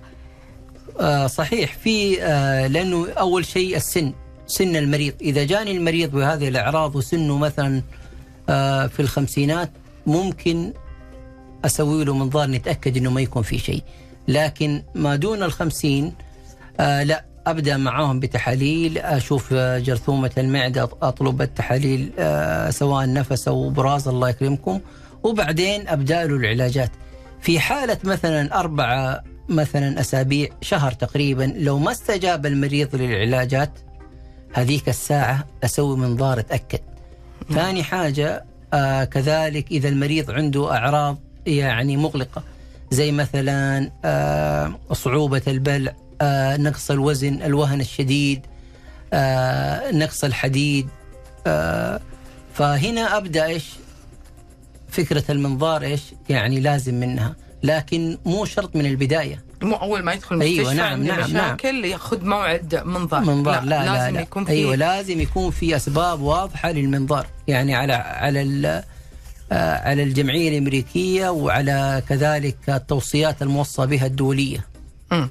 [1.00, 1.74] آه صحيح.
[1.84, 4.14] في آه لأنه أول شيء السن.
[4.48, 5.14] سن المريض.
[5.22, 7.82] إذا جاني المريض بهذه الأعراض وسنه مثلا
[8.50, 9.72] آه في الخمسينات
[10.08, 10.74] ممكن
[11.66, 13.84] أسوي له منظار نتأكد إنه ما يكون في شيء.
[14.28, 16.14] لكن ما دون الخمسين
[16.80, 24.08] آه لا أبدأ معاهم بتحاليل أشوف جرثومة المعدة أطلب التحاليل آه سواء نفس أو براز
[24.08, 24.80] الله يكرمكم.
[25.24, 26.92] وبعدين أبدأ له العلاجات.
[27.42, 33.72] في حالة مثلا أربعة مثلا أسابيع شهر تقريبا لو ما استجاب المريض للعلاجات
[34.54, 36.80] هذيك الساعة أسوي منظار أتأكد.
[37.54, 42.44] ثاني حاجة آه كذلك إذا المريض عنده أعراض يعني مقلقه
[42.92, 48.46] زي مثلا آه صعوبة البلع آه نقص الوزن الوهن الشديد
[49.14, 50.88] آه نقص الحديد
[51.48, 52.00] آه
[52.54, 53.66] فهنا أبدأ إيش؟
[54.90, 57.36] فكرة المنظار إيش؟ يعني لازم منها.
[57.64, 59.44] لكن مو شرط من البداية.
[59.62, 63.86] مو أول ما يدخل أيوة، المستشفى نعم، عنده نعم، مشاكل يأخذ موعد منظار منظار لا
[63.86, 64.22] لا لازم لا.
[64.22, 68.84] يكون في أيوه لازم يكون في أسباب واضحة للمنظار يعني على على ال-
[69.52, 74.68] آه، على الجمعية الأمريكية وعلى كذلك التوصيات الموصى بها الدولية.
[75.12, 75.30] مم.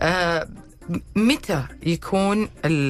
[0.00, 0.48] آه
[1.16, 2.48] متى يكون ال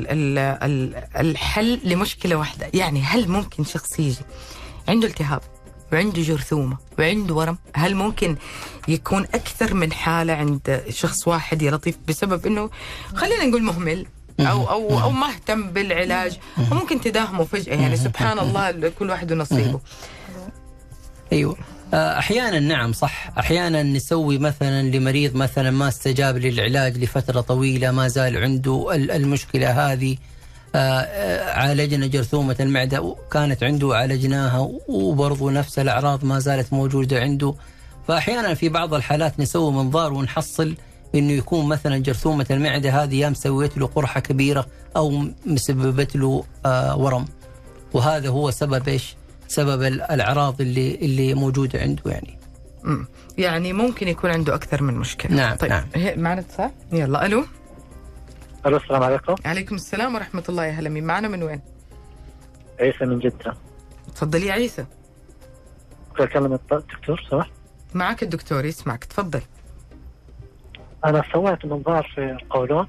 [0.09, 4.17] ال ال الحل لمشكلة واحدة؟ يعني هل ممكن شخص يجي
[4.89, 5.41] عنده التهاب
[5.93, 8.37] وعنده جرثومة وعنده ورم، هل ممكن
[8.89, 12.71] يكون أكثر من حالة عند شخص واحد يا لطيف بسبب إنه
[13.15, 14.07] خلينا نقول مهمل
[14.41, 16.39] أو أو أو ما اهتم بالعلاج
[16.71, 17.75] وممكن تداهمه فجأة.
[17.75, 19.81] يعني سبحان الله كل واحد ونصيبه.
[21.33, 21.57] أيوه.
[21.95, 23.31] آه، أحيانا نعم صح.
[23.39, 29.93] أحيانا نسوي مثلا لمريض مثلا ما استجاب للعلاج لفترة طويلة ما زال عنده ال- المشكلة
[29.93, 30.17] هذه.
[30.75, 37.55] عالجنا جرثومة المعدة وكانت عنده عالجناها وبرضه نفس الأعراض ما زالت موجودة عنده
[38.09, 40.75] فأحيانا في بعض الحالات نسوي منظار ونحصل
[41.15, 46.97] إنه يكون مثلا جرثومة المعدة هذه يا مسويت له قرحة كبيرة أو مسببت له آه،
[46.97, 47.25] ورم
[47.93, 49.15] وهذا هو سبب إيش؟
[49.49, 52.39] سبب ال- الأعراض اللي اللي موجودة عنده يعني.
[53.39, 55.37] يعني ممكن يكون عنده أكثر من مشكلة.
[55.37, 55.85] نعم، طيب نعم.
[56.17, 57.45] معنا اتصال؟ يلا ألو
[58.67, 61.61] ألو السلام عليكم عليكم السلام ورحمة الله يا هلا مين معنا من وين؟
[62.81, 63.55] عيسى من جدة
[64.15, 64.87] تفضل يا عيسى
[66.21, 67.51] اكلم الدكتور صح؟
[67.95, 69.43] معك الدكتور يسمعك تفضل
[71.05, 72.87] أنا سويت منظار في القولون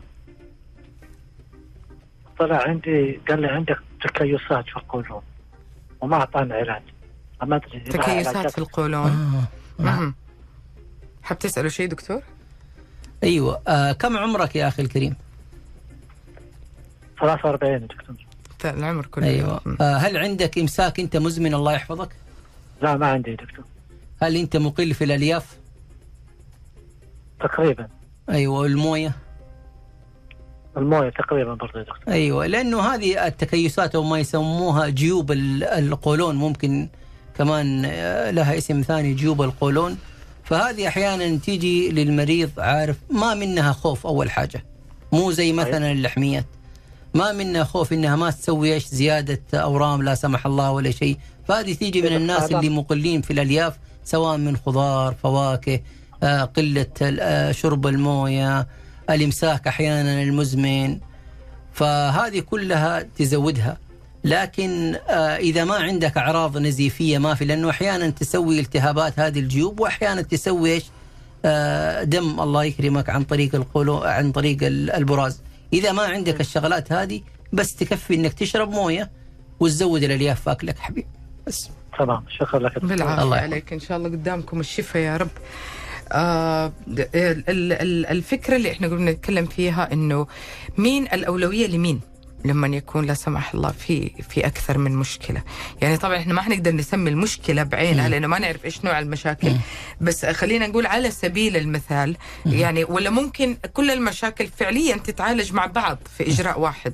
[2.40, 5.22] طلع عندي قال لي عندك تكيسات في القولون
[6.02, 6.82] وما اعطاني علاج
[7.44, 9.42] ما أدري تكيسات في القولون
[9.80, 10.16] مهم.
[11.24, 12.22] حاب تسأله شيء دكتور؟
[13.24, 15.16] أيوه آه كم عمرك يا أخي الكريم؟
[17.22, 18.16] 43 يا دكتور
[18.66, 19.28] العمر كله.
[19.28, 19.62] أيوه.
[19.82, 22.10] آه هل عندك إمساك أنت مزمن الله يحفظك؟
[22.82, 23.66] لا ما عندي يا دكتور.
[24.22, 25.58] هل أنت مقل في الألياف؟
[27.40, 27.88] تقريبا.
[28.30, 29.12] أيوه والموية؟
[30.78, 32.14] الموية تقريبا برضه يا دكتور.
[32.14, 36.90] أيوه لأنه هذه التكيسات أو ما يسموها جيوب ال- القولون ممكن
[37.38, 39.98] كمان آه، لها اسم ثاني جيوب القولون.
[40.44, 44.64] فهذه أحيانا تيجي للمريض عارف ما منها خوف أول حاجة.
[45.12, 46.46] مو زي مثلا اللحميات.
[47.14, 51.18] ما منها خوف إنها ما تسوي إيش زيادة أورام لا سمح الله ولا شيء.
[51.48, 55.80] فهذه تيجي من الناس اللي مقلين في الألياف سواء من خضار فواكه
[56.24, 58.68] آه، قلة آه، شرب الموية
[59.10, 60.98] الإمساك أحيانا المزمن.
[61.74, 63.78] فهذه كلها تزودها.
[64.24, 69.80] لكن آه، إذا ما عندك أعراض نزيفية ما في لأنه أحيانا تسوي التهابات هذه الجيوب
[69.80, 70.84] واحيانا تسوي إيش؟
[72.04, 72.40] دم.
[72.42, 75.42] الله يكرمك عن طريق القولو عن طريق ال- البراز.
[75.74, 77.22] إذا ما عندك الشغلات هذه
[77.54, 79.12] بس تكفي إنك تشرب موية
[79.60, 81.08] وتزود الألياف في اكلك حبيبي.
[81.48, 81.70] بس.
[82.00, 82.24] تمام.
[82.40, 82.80] شكرا لك.
[82.86, 83.38] بالعافية الله.
[83.38, 83.74] عليك.
[83.74, 85.30] إن شاء الله قدامكم الشفاء يا رب.
[86.12, 87.00] آه ال-
[87.50, 90.28] ال- ال- الفكرة اللي إحنا قلنا نتكلم فيها إنه
[90.78, 92.02] مين الأولوية لمين؟
[92.46, 95.42] لما يكون لا سمح الله في في أكثر من مشكلة.
[95.82, 98.10] يعني طبعا إحنا ما حنقدر نسمي المشكلة بعينها.
[98.10, 99.52] لأنه ما نعرف إيش نوع المشاكل.
[100.02, 105.98] بس خلينا نقول على سبيل المثال يعني ولا ممكن كل المشاكل فعليا تتعالج مع بعض
[106.18, 106.94] في إجراء واحد.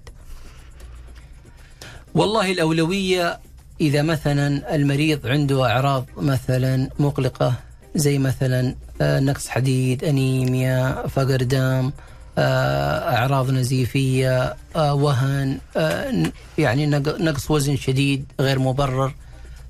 [2.13, 3.39] والله الأولوية
[3.81, 7.53] إذا مثلا المريض عنده أعراض مثلا مقلقة
[7.95, 11.91] زي مثلا آه، نقص حديد أنيميا فقر دم
[12.37, 19.13] آه، أعراض نزيفية آه، وهن آه، يعني نق- نقص وزن شديد غير مبرر.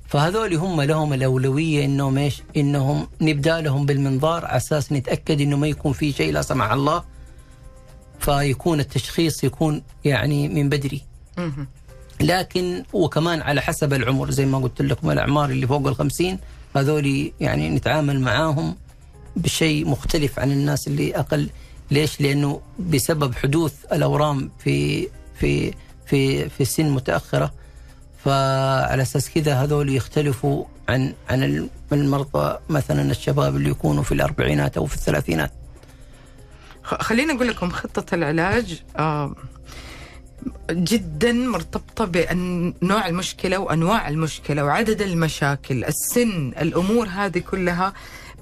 [0.08, 5.66] فهذول هم لهم الأولوية إنهم إيش؟ إنهم نبدأ لهم بالمنظار على أساس نتأكد إنه ما
[5.66, 7.04] يكون في شيء لا سمح الله.
[8.20, 11.02] فيكون التشخيص يكون يعني من بدري.
[12.20, 16.38] لكن وكمان على حسب العمر زي ما قلت لكم الأعمار اللي فوق الخمسين
[16.76, 18.76] هذول يعني نتعامل معاهم
[19.36, 21.50] بشيء مختلف عن الناس اللي أقل.
[21.90, 25.08] ليش؟ لأنه بسبب حدوث الأورام في
[25.40, 25.74] في
[26.06, 27.52] في في سن متأخرة.
[28.24, 34.86] فعلى أساس كذا هذول يختلفوا عن عن المرضى مثلا الشباب اللي يكونوا في الأربعينات أو
[34.86, 35.52] في الثلاثينات.
[36.82, 39.34] خليني أقول لكم خطة العلاج آه،
[40.70, 47.92] جدا مرتبطة بنوع المشكلة وأنواع المشكلة وعدد المشاكل السن الأمور هذه كلها.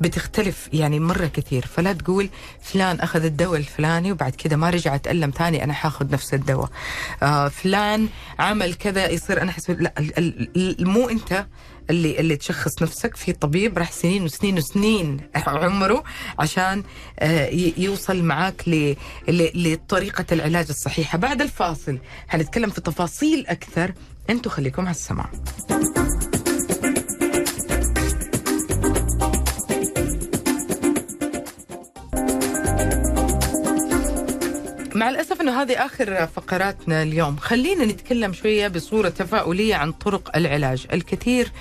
[0.01, 1.67] بتختلف يعني مرة كثير.
[1.67, 2.29] فلا تقول
[2.63, 6.71] فلان أخذ الدواء الفلاني وبعد كده ما رجع أتألم تاني أنا حاخذ نفس الدواء.
[7.23, 9.93] آه فلان عمل كذا يصير أنا حسب لا
[10.81, 11.47] مو أنت
[11.91, 16.05] اللي اللي تشخص نفسك في طبيب راح سنين وسنين وسنين عمره
[16.39, 16.83] عشان
[17.19, 18.95] آه، يوصل معاك ل-
[19.29, 21.19] ل- لطريقة العلاج الصحيحة.
[21.19, 23.93] بعد الفاصل حنتكلم في تفاصيل أكثر.
[24.31, 25.31] أنتوا خليكم على السماع.
[34.97, 37.37] مع الأسف أنه هذه آخر فقراتنا اليوم.
[37.37, 40.87] خلينا نتكلم شوية بصورة تفاؤلية عن طرق العلاج.
[40.93, 41.53] الكثير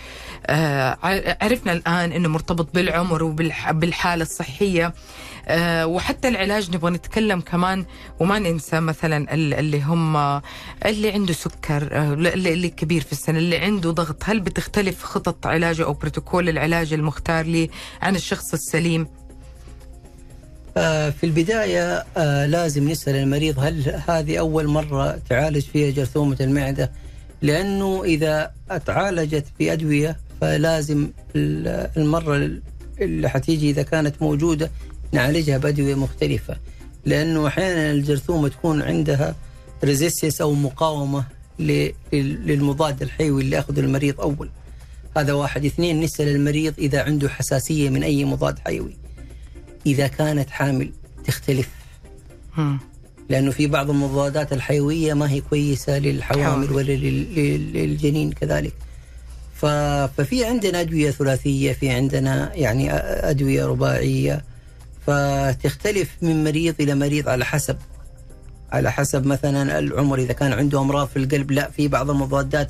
[0.47, 0.97] آه،
[1.41, 4.93] عرفنا الآن أنه مرتبط بالعمر وبالحالة الصحية.
[5.47, 7.85] آه، وحتى العلاج نبغى نتكلم كمان
[8.19, 10.17] وما ننسى مثلا ال- اللي هم
[10.85, 14.23] اللي عنده سكر آه، اللي كبير في السن اللي عنده ضغط.
[14.23, 17.69] هل بتختلف خطط علاجه أو بروتوكول العلاج المختار لي
[18.01, 19.07] عن الشخص السليم؟
[20.85, 26.91] في البداية آه، لازم نسأل المريض هل هذه أول مرة تعالج فيها جرثومة المعدة؟
[27.41, 28.51] لأنه إذا
[28.85, 32.51] تعالجت بأدوية فلازم ال- المرة
[33.01, 34.71] اللي حتيجي إذا كانت موجودة
[35.11, 36.57] نعالجها بأدوية مختلفة.
[37.05, 39.35] لأنه أحيانا الجرثومة تكون عندها
[39.83, 41.23] ريزيستنس أو مقاومة
[42.13, 44.49] للمضاد الحيوي اللي أخذه المريض أول.
[45.17, 45.65] هذا واحد.
[45.65, 48.97] اثنين نسأل المريض إذا عنده حساسية من أي مضاد حيوي.
[49.85, 50.91] إذا كانت حامل
[51.27, 51.69] تختلف.
[53.29, 56.71] لأنه في بعض المضادات الحيوية ما هي كويسة للحوامل حوامل.
[56.71, 58.73] ولا لل- لل- للجنين كذلك.
[59.55, 62.93] ففي عندنا أدوية ثلاثية في عندنا يعني
[63.29, 64.43] أدوية رباعية.
[65.07, 67.77] فتختلف من مريض إلى مريض على حسب
[68.71, 70.19] على حسب مثلا العمر.
[70.19, 72.69] إذا كان عنده أمراض في القلب لا في بعض المضادات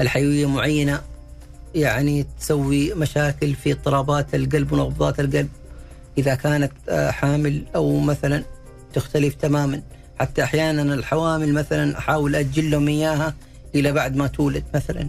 [0.00, 1.00] الحيوية معينة
[1.74, 5.48] يعني تسوي مشاكل في اضطرابات القلب ونبضات القلب.
[6.18, 8.44] إذا كانت آه، حامل أو مثلا
[8.94, 9.82] تختلف تماما
[10.20, 13.34] حتى أحيانا الحوامل مثلا أحاول أجل لهم إياها
[13.74, 15.08] إلى بعد ما تولد مثلا.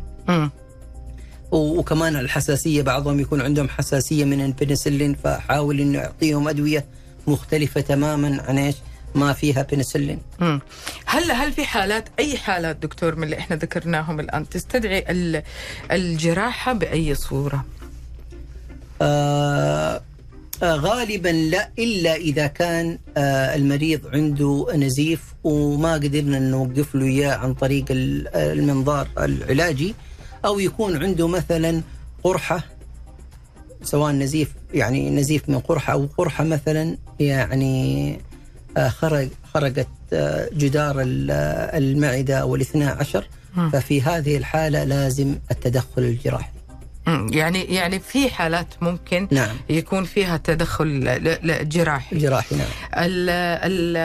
[1.52, 6.86] و- وكمان الحساسية بعضهم يكون عندهم حساسية من البنسلين فأحاول إنه أعطيهم أدوية
[7.28, 8.76] مختلفة تماما عن إيش
[9.16, 10.62] ما فيها بنسلين مم.
[11.06, 15.44] هل هل في حالات أي حالات دكتور من اللي إحنا ذكرناهم الآن تستدعي ال-
[15.92, 17.66] الجراحة بأي صورة؟
[19.02, 20.02] آه
[20.64, 27.54] غالبا لا إلا إذا كان آه المريض عنده نزيف وما قدرنا نوقف له إياه عن
[27.54, 29.96] طريق ال- المنظار العلاجي
[30.46, 31.82] أو يكون عنده مثلا
[32.24, 32.64] قرحة
[33.84, 38.20] سواء نزيف يعني نزيف من قرحة أو قرحة مثلا يعني
[38.78, 43.28] آه خرج خرجت آه جدار ال- آه، المعدة أو الاثنى عشر.
[43.74, 46.52] ففي هذه الحالة لازم التدخل الجراحي.
[47.08, 49.56] يعني يعني في حالات ممكن نعم.
[49.70, 51.04] يكون فيها تدخل
[51.70, 52.16] جراحي.
[52.16, 52.68] الجراحي نعم.
[52.96, 53.98] ال ال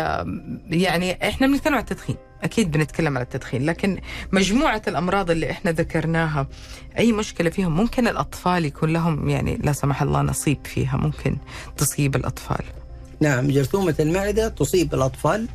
[0.71, 2.17] يعني إحنا بنتكلم عن التدخين.
[2.43, 3.99] أكيد بنتكلم عن التدخين لكن
[4.33, 6.47] مجموعة الأمراض اللي إحنا ذكرناها
[6.99, 11.37] أي مشكلة فيهم؟ ممكن الأطفال يكون لهم يعني لا سمح الله نصيب فيها ممكن
[11.77, 12.65] تصيب الأطفال.
[13.21, 15.49] نعم جرثومة المعدة تصيب الأطفال.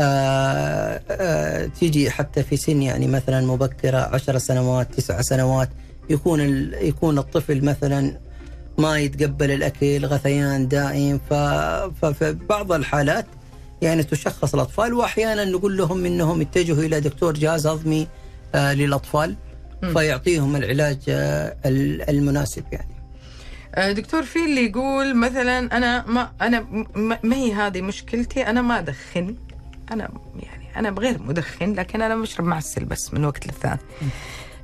[0.00, 5.68] آه آه تيجي حتى في سن يعني مثلا مبكرة عشر سنوات تسع سنوات
[6.10, 6.40] يكون
[6.80, 8.18] يكون الطفل مثلا
[8.78, 11.20] ما يتقبل الأكل غثيان دائم
[12.02, 13.26] ففي بعض الحالات
[13.82, 18.08] يعني تشخص الأطفال واحيانا نقول لهم إنهم يتجهوا إلى دكتور جهاز هضمي
[18.54, 19.36] آه، للأطفال.
[19.92, 22.94] فيعطيهم العلاج آه، ال- المناسب يعني.
[23.74, 26.66] آه، دكتور في اللي يقول مثلا أنا ما أنا
[27.24, 29.34] ما هي هذه مشكلتي؟ أنا ما أدخن.
[29.92, 30.08] أنا
[30.42, 33.78] يعني أنا غير مدخن لكن أنا بشرب معسل بس من وقت للثاني.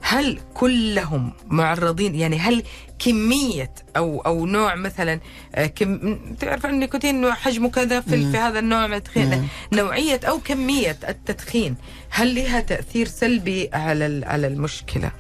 [0.07, 2.63] هل كلهم معرضين يعني هل
[2.99, 5.21] كمية أو أو نوع مثلا
[5.55, 8.31] آه، كم تعرف أن النيكوتين حجمه كذا في.
[8.33, 9.49] في هذا النوع من التدخين.
[9.73, 11.77] نوعية أو كمية التدخين
[12.11, 15.11] هل لها تأثير سلبي على على المشكلة؟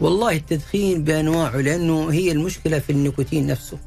[0.00, 3.78] والله التدخين بأنواعه لأنه هي المشكلة في النيكوتين نفسه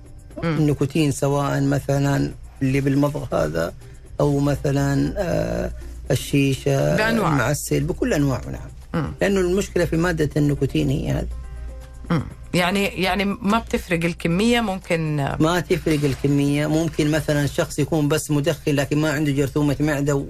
[0.44, 0.58] مم.
[0.58, 2.32] النيكوتين سواء مثلا
[2.62, 3.74] اللي بالمضغ هذا
[4.20, 5.72] أو مثلا آه،
[6.12, 7.30] الشيشة بأنواع.
[7.34, 8.77] المعسل بكل أنواعه نعم.
[9.22, 11.28] لأنه المشكلة في مادة النيكوتين هي هذه.
[12.54, 18.72] يعني يعني ما بتفرق الكمية ممكن ما تفرق الكمية ممكن مثلا شخص يكون بس مدخن
[18.76, 20.26] لكن ما عنده جرثومة معدة و-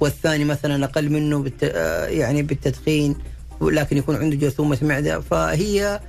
[0.00, 1.64] والثاني مثلا أقل منه بالت...
[1.64, 3.16] آه، يعني بالتدخين
[3.60, 6.00] لكن يكون عنده جرثومة معدة فهي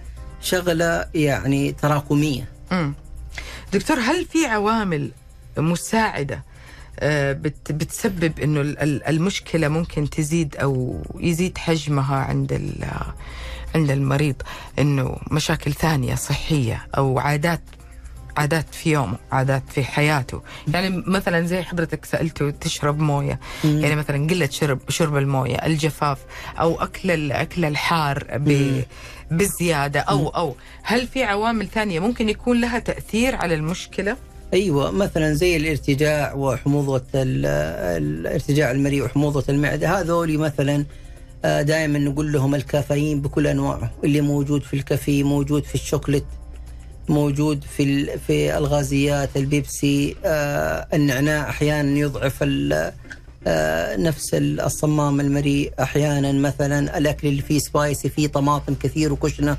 [0.42, 2.94] شغلة يعني تراكمية مم.
[3.74, 5.12] دكتور هل في عوامل
[5.58, 6.44] مساعدة بت-
[7.70, 12.72] بتسبب إنه ال- ال- المشكلة ممكن تزيد أو يزيد حجمها عند
[13.76, 14.36] عند المريض
[14.80, 17.62] إنه مشاكل ثانية صحية أو عادات
[18.38, 20.42] عادات في يومه عادات في حياته.
[20.68, 26.18] يعني مثلا زي حضرتك سألته تشرب موية يعني مثلا قلة شرب شرب الموية الجفاف
[26.60, 28.82] أو أكل الأكل الحار ب
[29.32, 34.18] بزيادة أو أو هل في عوامل ثانية ممكن يكون لها تأثير على المشكلة؟
[34.54, 37.46] أيوه مثلا زي الارتجاع وحموضة ال-
[38.04, 40.86] الارتجاع المريء وحموضة المعدة هذول مثلا
[41.44, 46.24] دائما نقول لهم الكافيين بكل أنواعه اللي موجود في ال coffee موجود في الشوكليت
[47.10, 52.44] موجود في في الغازيات البيبسي آه، النعناع أحيانا يضعف
[53.48, 59.58] آه، نفس ال- الصمام المريء أحيانا مثلا الأكل اللي فيه سبايسي فيه طماطم كثير وكشنة.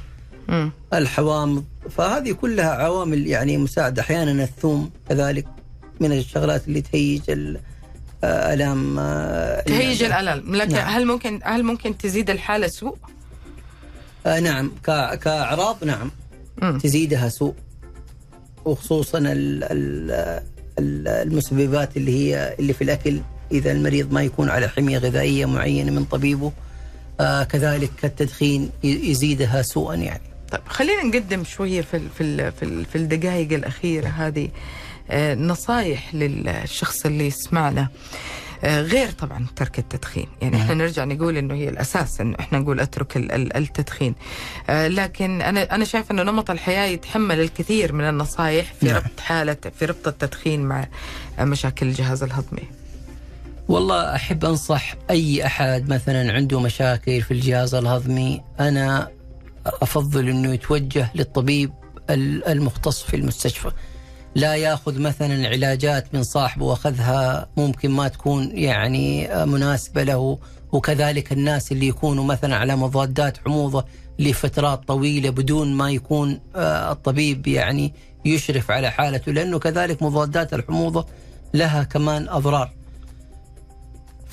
[0.49, 0.71] مم.
[0.95, 5.47] الحوامض فهذه كلها عوامل يعني مساعدة أحيانا الثوم كذلك
[6.01, 7.61] من الشغلات اللي تهيج ال-
[8.25, 8.55] آه،
[8.99, 10.03] آه، تهيج.
[10.03, 10.89] الألم لكن نعم.
[10.95, 12.97] هل ممكن هل ممكن تزيد الحالة سوء؟
[14.27, 16.11] آه، نعم كا- كأعراض نعم
[16.63, 16.79] مم.
[16.79, 17.55] تزيدها سوء
[18.65, 20.43] وخصوصا ال- ال-
[20.79, 23.21] ال- المسببات اللي هي اللي في الأكل
[23.53, 26.53] إذا المريض ما يكون على حمية غذائية معينة من طبيبه
[27.21, 30.23] آه، كذلك التدخين يزيدها سوءا يعني
[30.55, 34.49] طيب خلينا نقدم شوية في ال- في ال- في, ال- في الدقائق الأخيرة هذه
[35.11, 37.89] آه، نصايح للشخص اللي يسمعنا
[38.65, 40.27] آه، غير طبعا ترك التدخين.
[40.43, 44.15] يعني إحنا نرجع نقول إنه هي الأساس إنه إحنا نقول أترك ال- ال- التدخين.
[44.71, 48.97] آه، لكن أنا أنا شايف إنه نمط الحياة يتحمل الكثير من النصائح في نعم.
[48.97, 50.87] ربط حاله في ربط التدخين مع
[51.41, 52.63] مشاكل الجهاز الهضمي.
[53.69, 58.41] والله أحب أنصح أي أحد مثلا عنده مشاكل في الجهاز الهضمي.
[58.61, 59.09] أنا
[59.67, 61.73] أفضل إنه يتوجه للطبيب
[62.11, 63.71] ال- المختص في المستشفى
[64.35, 70.39] لا يأخذ مثلا علاجات من صاحبه وأخذها ممكن ما تكون يعني مناسبة له
[70.73, 73.85] وكذلك الناس اللي يكونوا مثلا على مضادات حموضة
[74.19, 81.07] لفترات طويلة بدون ما يكون آه، الطبيب يعني يشرف على حالته لأنه كذلك مضادات الحموضة
[81.55, 82.73] لها كمان أضرار.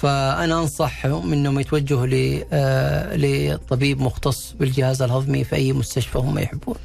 [0.02, 2.08] فأنا أنصحهم إنهم يتوجهوا
[2.54, 6.76] آه، لطبيب مختص بالجهاز الهضمي في أي مستشفى هم يحبون.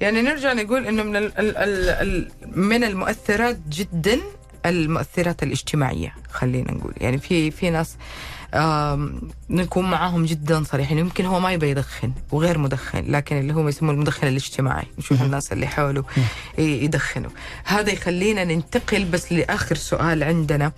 [0.00, 1.56] يعني نرجع نقول إنه من ال ال
[1.88, 4.20] ال من المؤثرات جدا
[4.66, 7.96] المؤثرات الاجتماعية خلينا نقول يعني في في ناس
[9.50, 10.98] نكون معاهم جدا صريحين.
[10.98, 14.86] يمكن هو ما يبي يدخن وغير مدخن لكن اللي هو يسموه المدخن الاجتماعي.
[14.98, 16.04] نشوف الناس اللي حوله
[16.58, 17.30] يدخنوا.
[17.64, 20.72] هذا يخلينا ننتقل بس لآخر سؤال عندنا.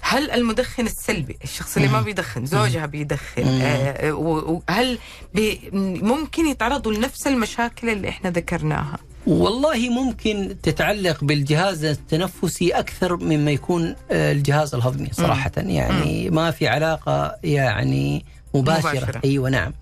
[0.00, 4.98] هل المدخن السلبي؟ الشخص اللي ما بيدخن زوجها بيدخن آه،
[5.34, 5.60] بي
[6.02, 13.96] ممكن يتعرضوا لنفس المشاكل اللي إحنا ذكرناها؟ والله ممكن تتعلق بالجهاز التنفسي أكثر مما يكون
[14.10, 19.20] آه، الجهاز الهضمي صراحة يعني ما في علاقة يعني مباشرة, مباشرة.
[19.24, 19.72] أيوه نعم.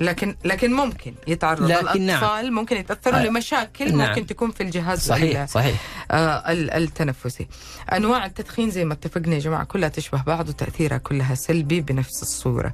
[0.00, 2.18] لكن لكن ممكن يتعرض لكن نعم.
[2.24, 4.08] الاطفال ممكن يتأثروا آه، لمشاكل نعم.
[4.08, 5.80] ممكن تكون في الجهاز صحيح صحيح.
[6.10, 7.46] آه ال- التنفسي.
[7.92, 12.72] أنواع التدخين زي ما اتفقنا يا جماعة كلها تشبه بعض وتأثيرها كلها سلبي بنفس الصورة.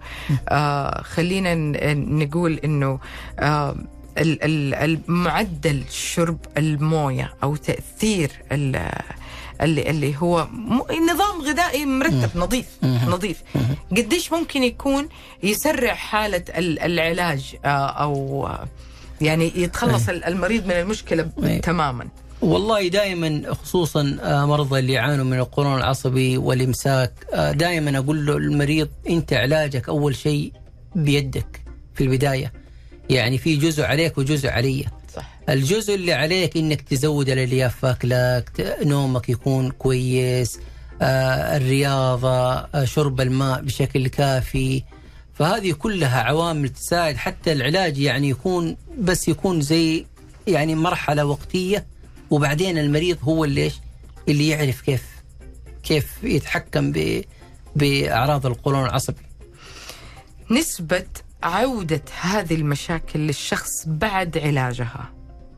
[0.48, 1.54] آه خلينا
[1.94, 2.98] نقول إنه
[3.38, 3.76] آه
[4.18, 8.90] المعدل شرب الموية أو تأثير ال-
[9.60, 10.48] اللي اللي هو
[11.12, 12.66] نظام غذائي مرتب نظيف
[13.08, 13.42] نظيف.
[13.90, 15.08] قديش ممكن يكون
[15.42, 18.68] يسرع حالة ال- العلاج آه، أو آه،
[19.20, 21.22] يعني يتخلص ال- المريض من المشكلة.
[21.62, 22.08] تماما؟
[22.42, 27.12] والله دائما خصوصا آه، مرضى اللي يعانوا من القولون العصبي والإمساك
[27.54, 30.52] دائما أقول له المريض أنت علاجك أول شيء
[30.94, 31.60] بيدك
[31.94, 32.52] في البداية.
[33.10, 34.84] يعني في جزء عليك وجزء علي.
[35.14, 35.38] صح.
[35.48, 40.58] الجزء اللي عليك إنك تزود الالياف في اكلك نومك يكون كويس
[41.02, 44.82] آه، الرياضة آه، شرب الماء بشكل كافي.
[45.34, 50.06] فهذه كلها عوامل تساعد حتى العلاج يعني يكون بس يكون زي
[50.46, 51.86] يعني مرحلة وقتية.
[52.30, 53.74] وبعدين المريض هو اللي إيش؟
[54.28, 55.02] اللي يعرف كيف
[55.82, 56.92] كيف يتحكم
[57.76, 59.22] بأعراض القولون العصبي
[60.50, 61.06] نسبة
[61.44, 65.10] عودة هذه المشاكل للشخص بعد علاجها.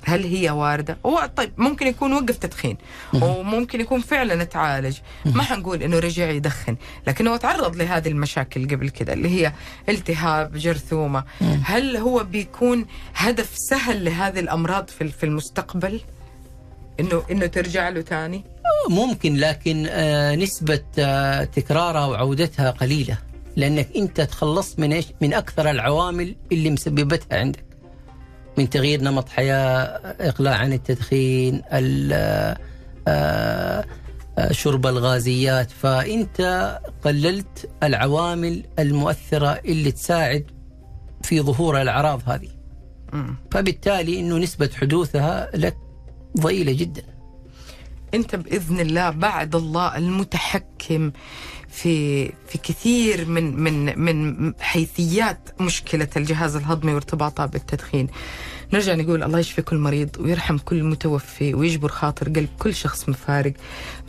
[0.04, 2.76] هل هي واردة؟ هو طيب ممكن يكون وقف تدخين
[3.14, 6.76] وممكن يكون فعلا تعالج ما حنقول إنه رجع يدخن
[7.06, 9.52] لكنه تعرض لهذه المشاكل قبل كده اللي هي
[9.88, 11.24] التهاب جرثومة.
[11.64, 16.00] هل هو بيكون هدف سهل لهذه الأمراض في في المستقبل؟
[17.00, 18.44] إنه إنه ترجع له تاني؟
[18.90, 23.18] ممكن لكن آه، نسبة آه، تكرارها وعودتها قليلة.
[23.56, 27.64] لأنك أنت تخلصت من إيش؟ من أكثر العوامل اللي مسببتها عندك
[28.58, 29.82] من تغيير نمط حياة
[30.20, 32.56] إقلاع عن التدخين ال-
[33.08, 33.84] آه،
[34.38, 36.40] آه، شرب الغازيات فأنت
[37.04, 40.50] قللت العوامل المؤثرة اللي تساعد
[41.22, 42.48] في ظهور الأعراض هذه.
[43.50, 45.76] فبالتالي أنه نسبة حدوثها لك
[46.40, 47.02] ضئيلة جدا
[48.14, 51.12] انت بإذن الله بعد الله المتحكم
[51.68, 58.08] في في كثير من من من حيثيات مشكلة الجهاز الهضمي وارتباطها بالتدخين.
[58.72, 63.52] نرجع نقول الله يشفي كل مريض ويرحم كل متوفي ويجبر خاطر قلب كل شخص مفارق.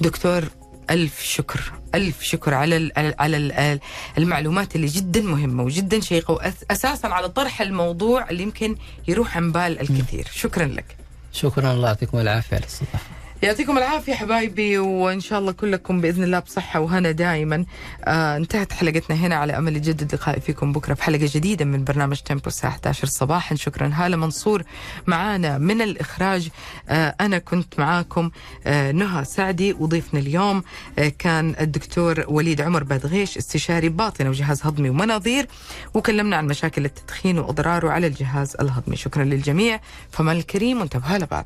[0.02, 0.44] دكتور
[0.90, 3.80] ألف شكر ألف شكر على ال على ال
[4.18, 8.76] المعلومات اللي جدا مهمة وجدا شيقة وأساسا على طرح الموضوع اللي يمكن
[9.08, 10.96] يروح عن بال الكثير شكرا لك
[11.34, 13.00] شكرا الله يعطيكم العافية على الاستضافة
[13.44, 17.66] يعطيكم العافية حبايبي وإن شاء الله كلكم بإذن الله بصحة وهنا دائما
[18.06, 22.18] آه انتهت حلقتنا هنا على أمل يجدد لقائي فيكم بكرة في حلقة جديدة من برنامج
[22.18, 23.56] تيمبو الساعة 11 صباحا.
[23.56, 23.92] شكرا.
[23.94, 24.64] هالة منصور
[25.08, 26.50] معانا من الإخراج.
[26.90, 28.32] آه أنا كنت معاكم
[28.66, 29.74] آه نهى سعدي.
[29.74, 30.64] وضيفنا اليوم
[31.00, 35.48] آه كان الدكتور وليد عمر بادغيش استشاري باطنة وجهاز هضمي ومناظير.
[35.94, 38.96] وكلمنا عن مشاكل التدخين وأضراره على الجهاز الهضمي.
[38.96, 39.80] شكرا للجميع.
[40.12, 41.46] فمن الكريم وانتبهوا لبعض.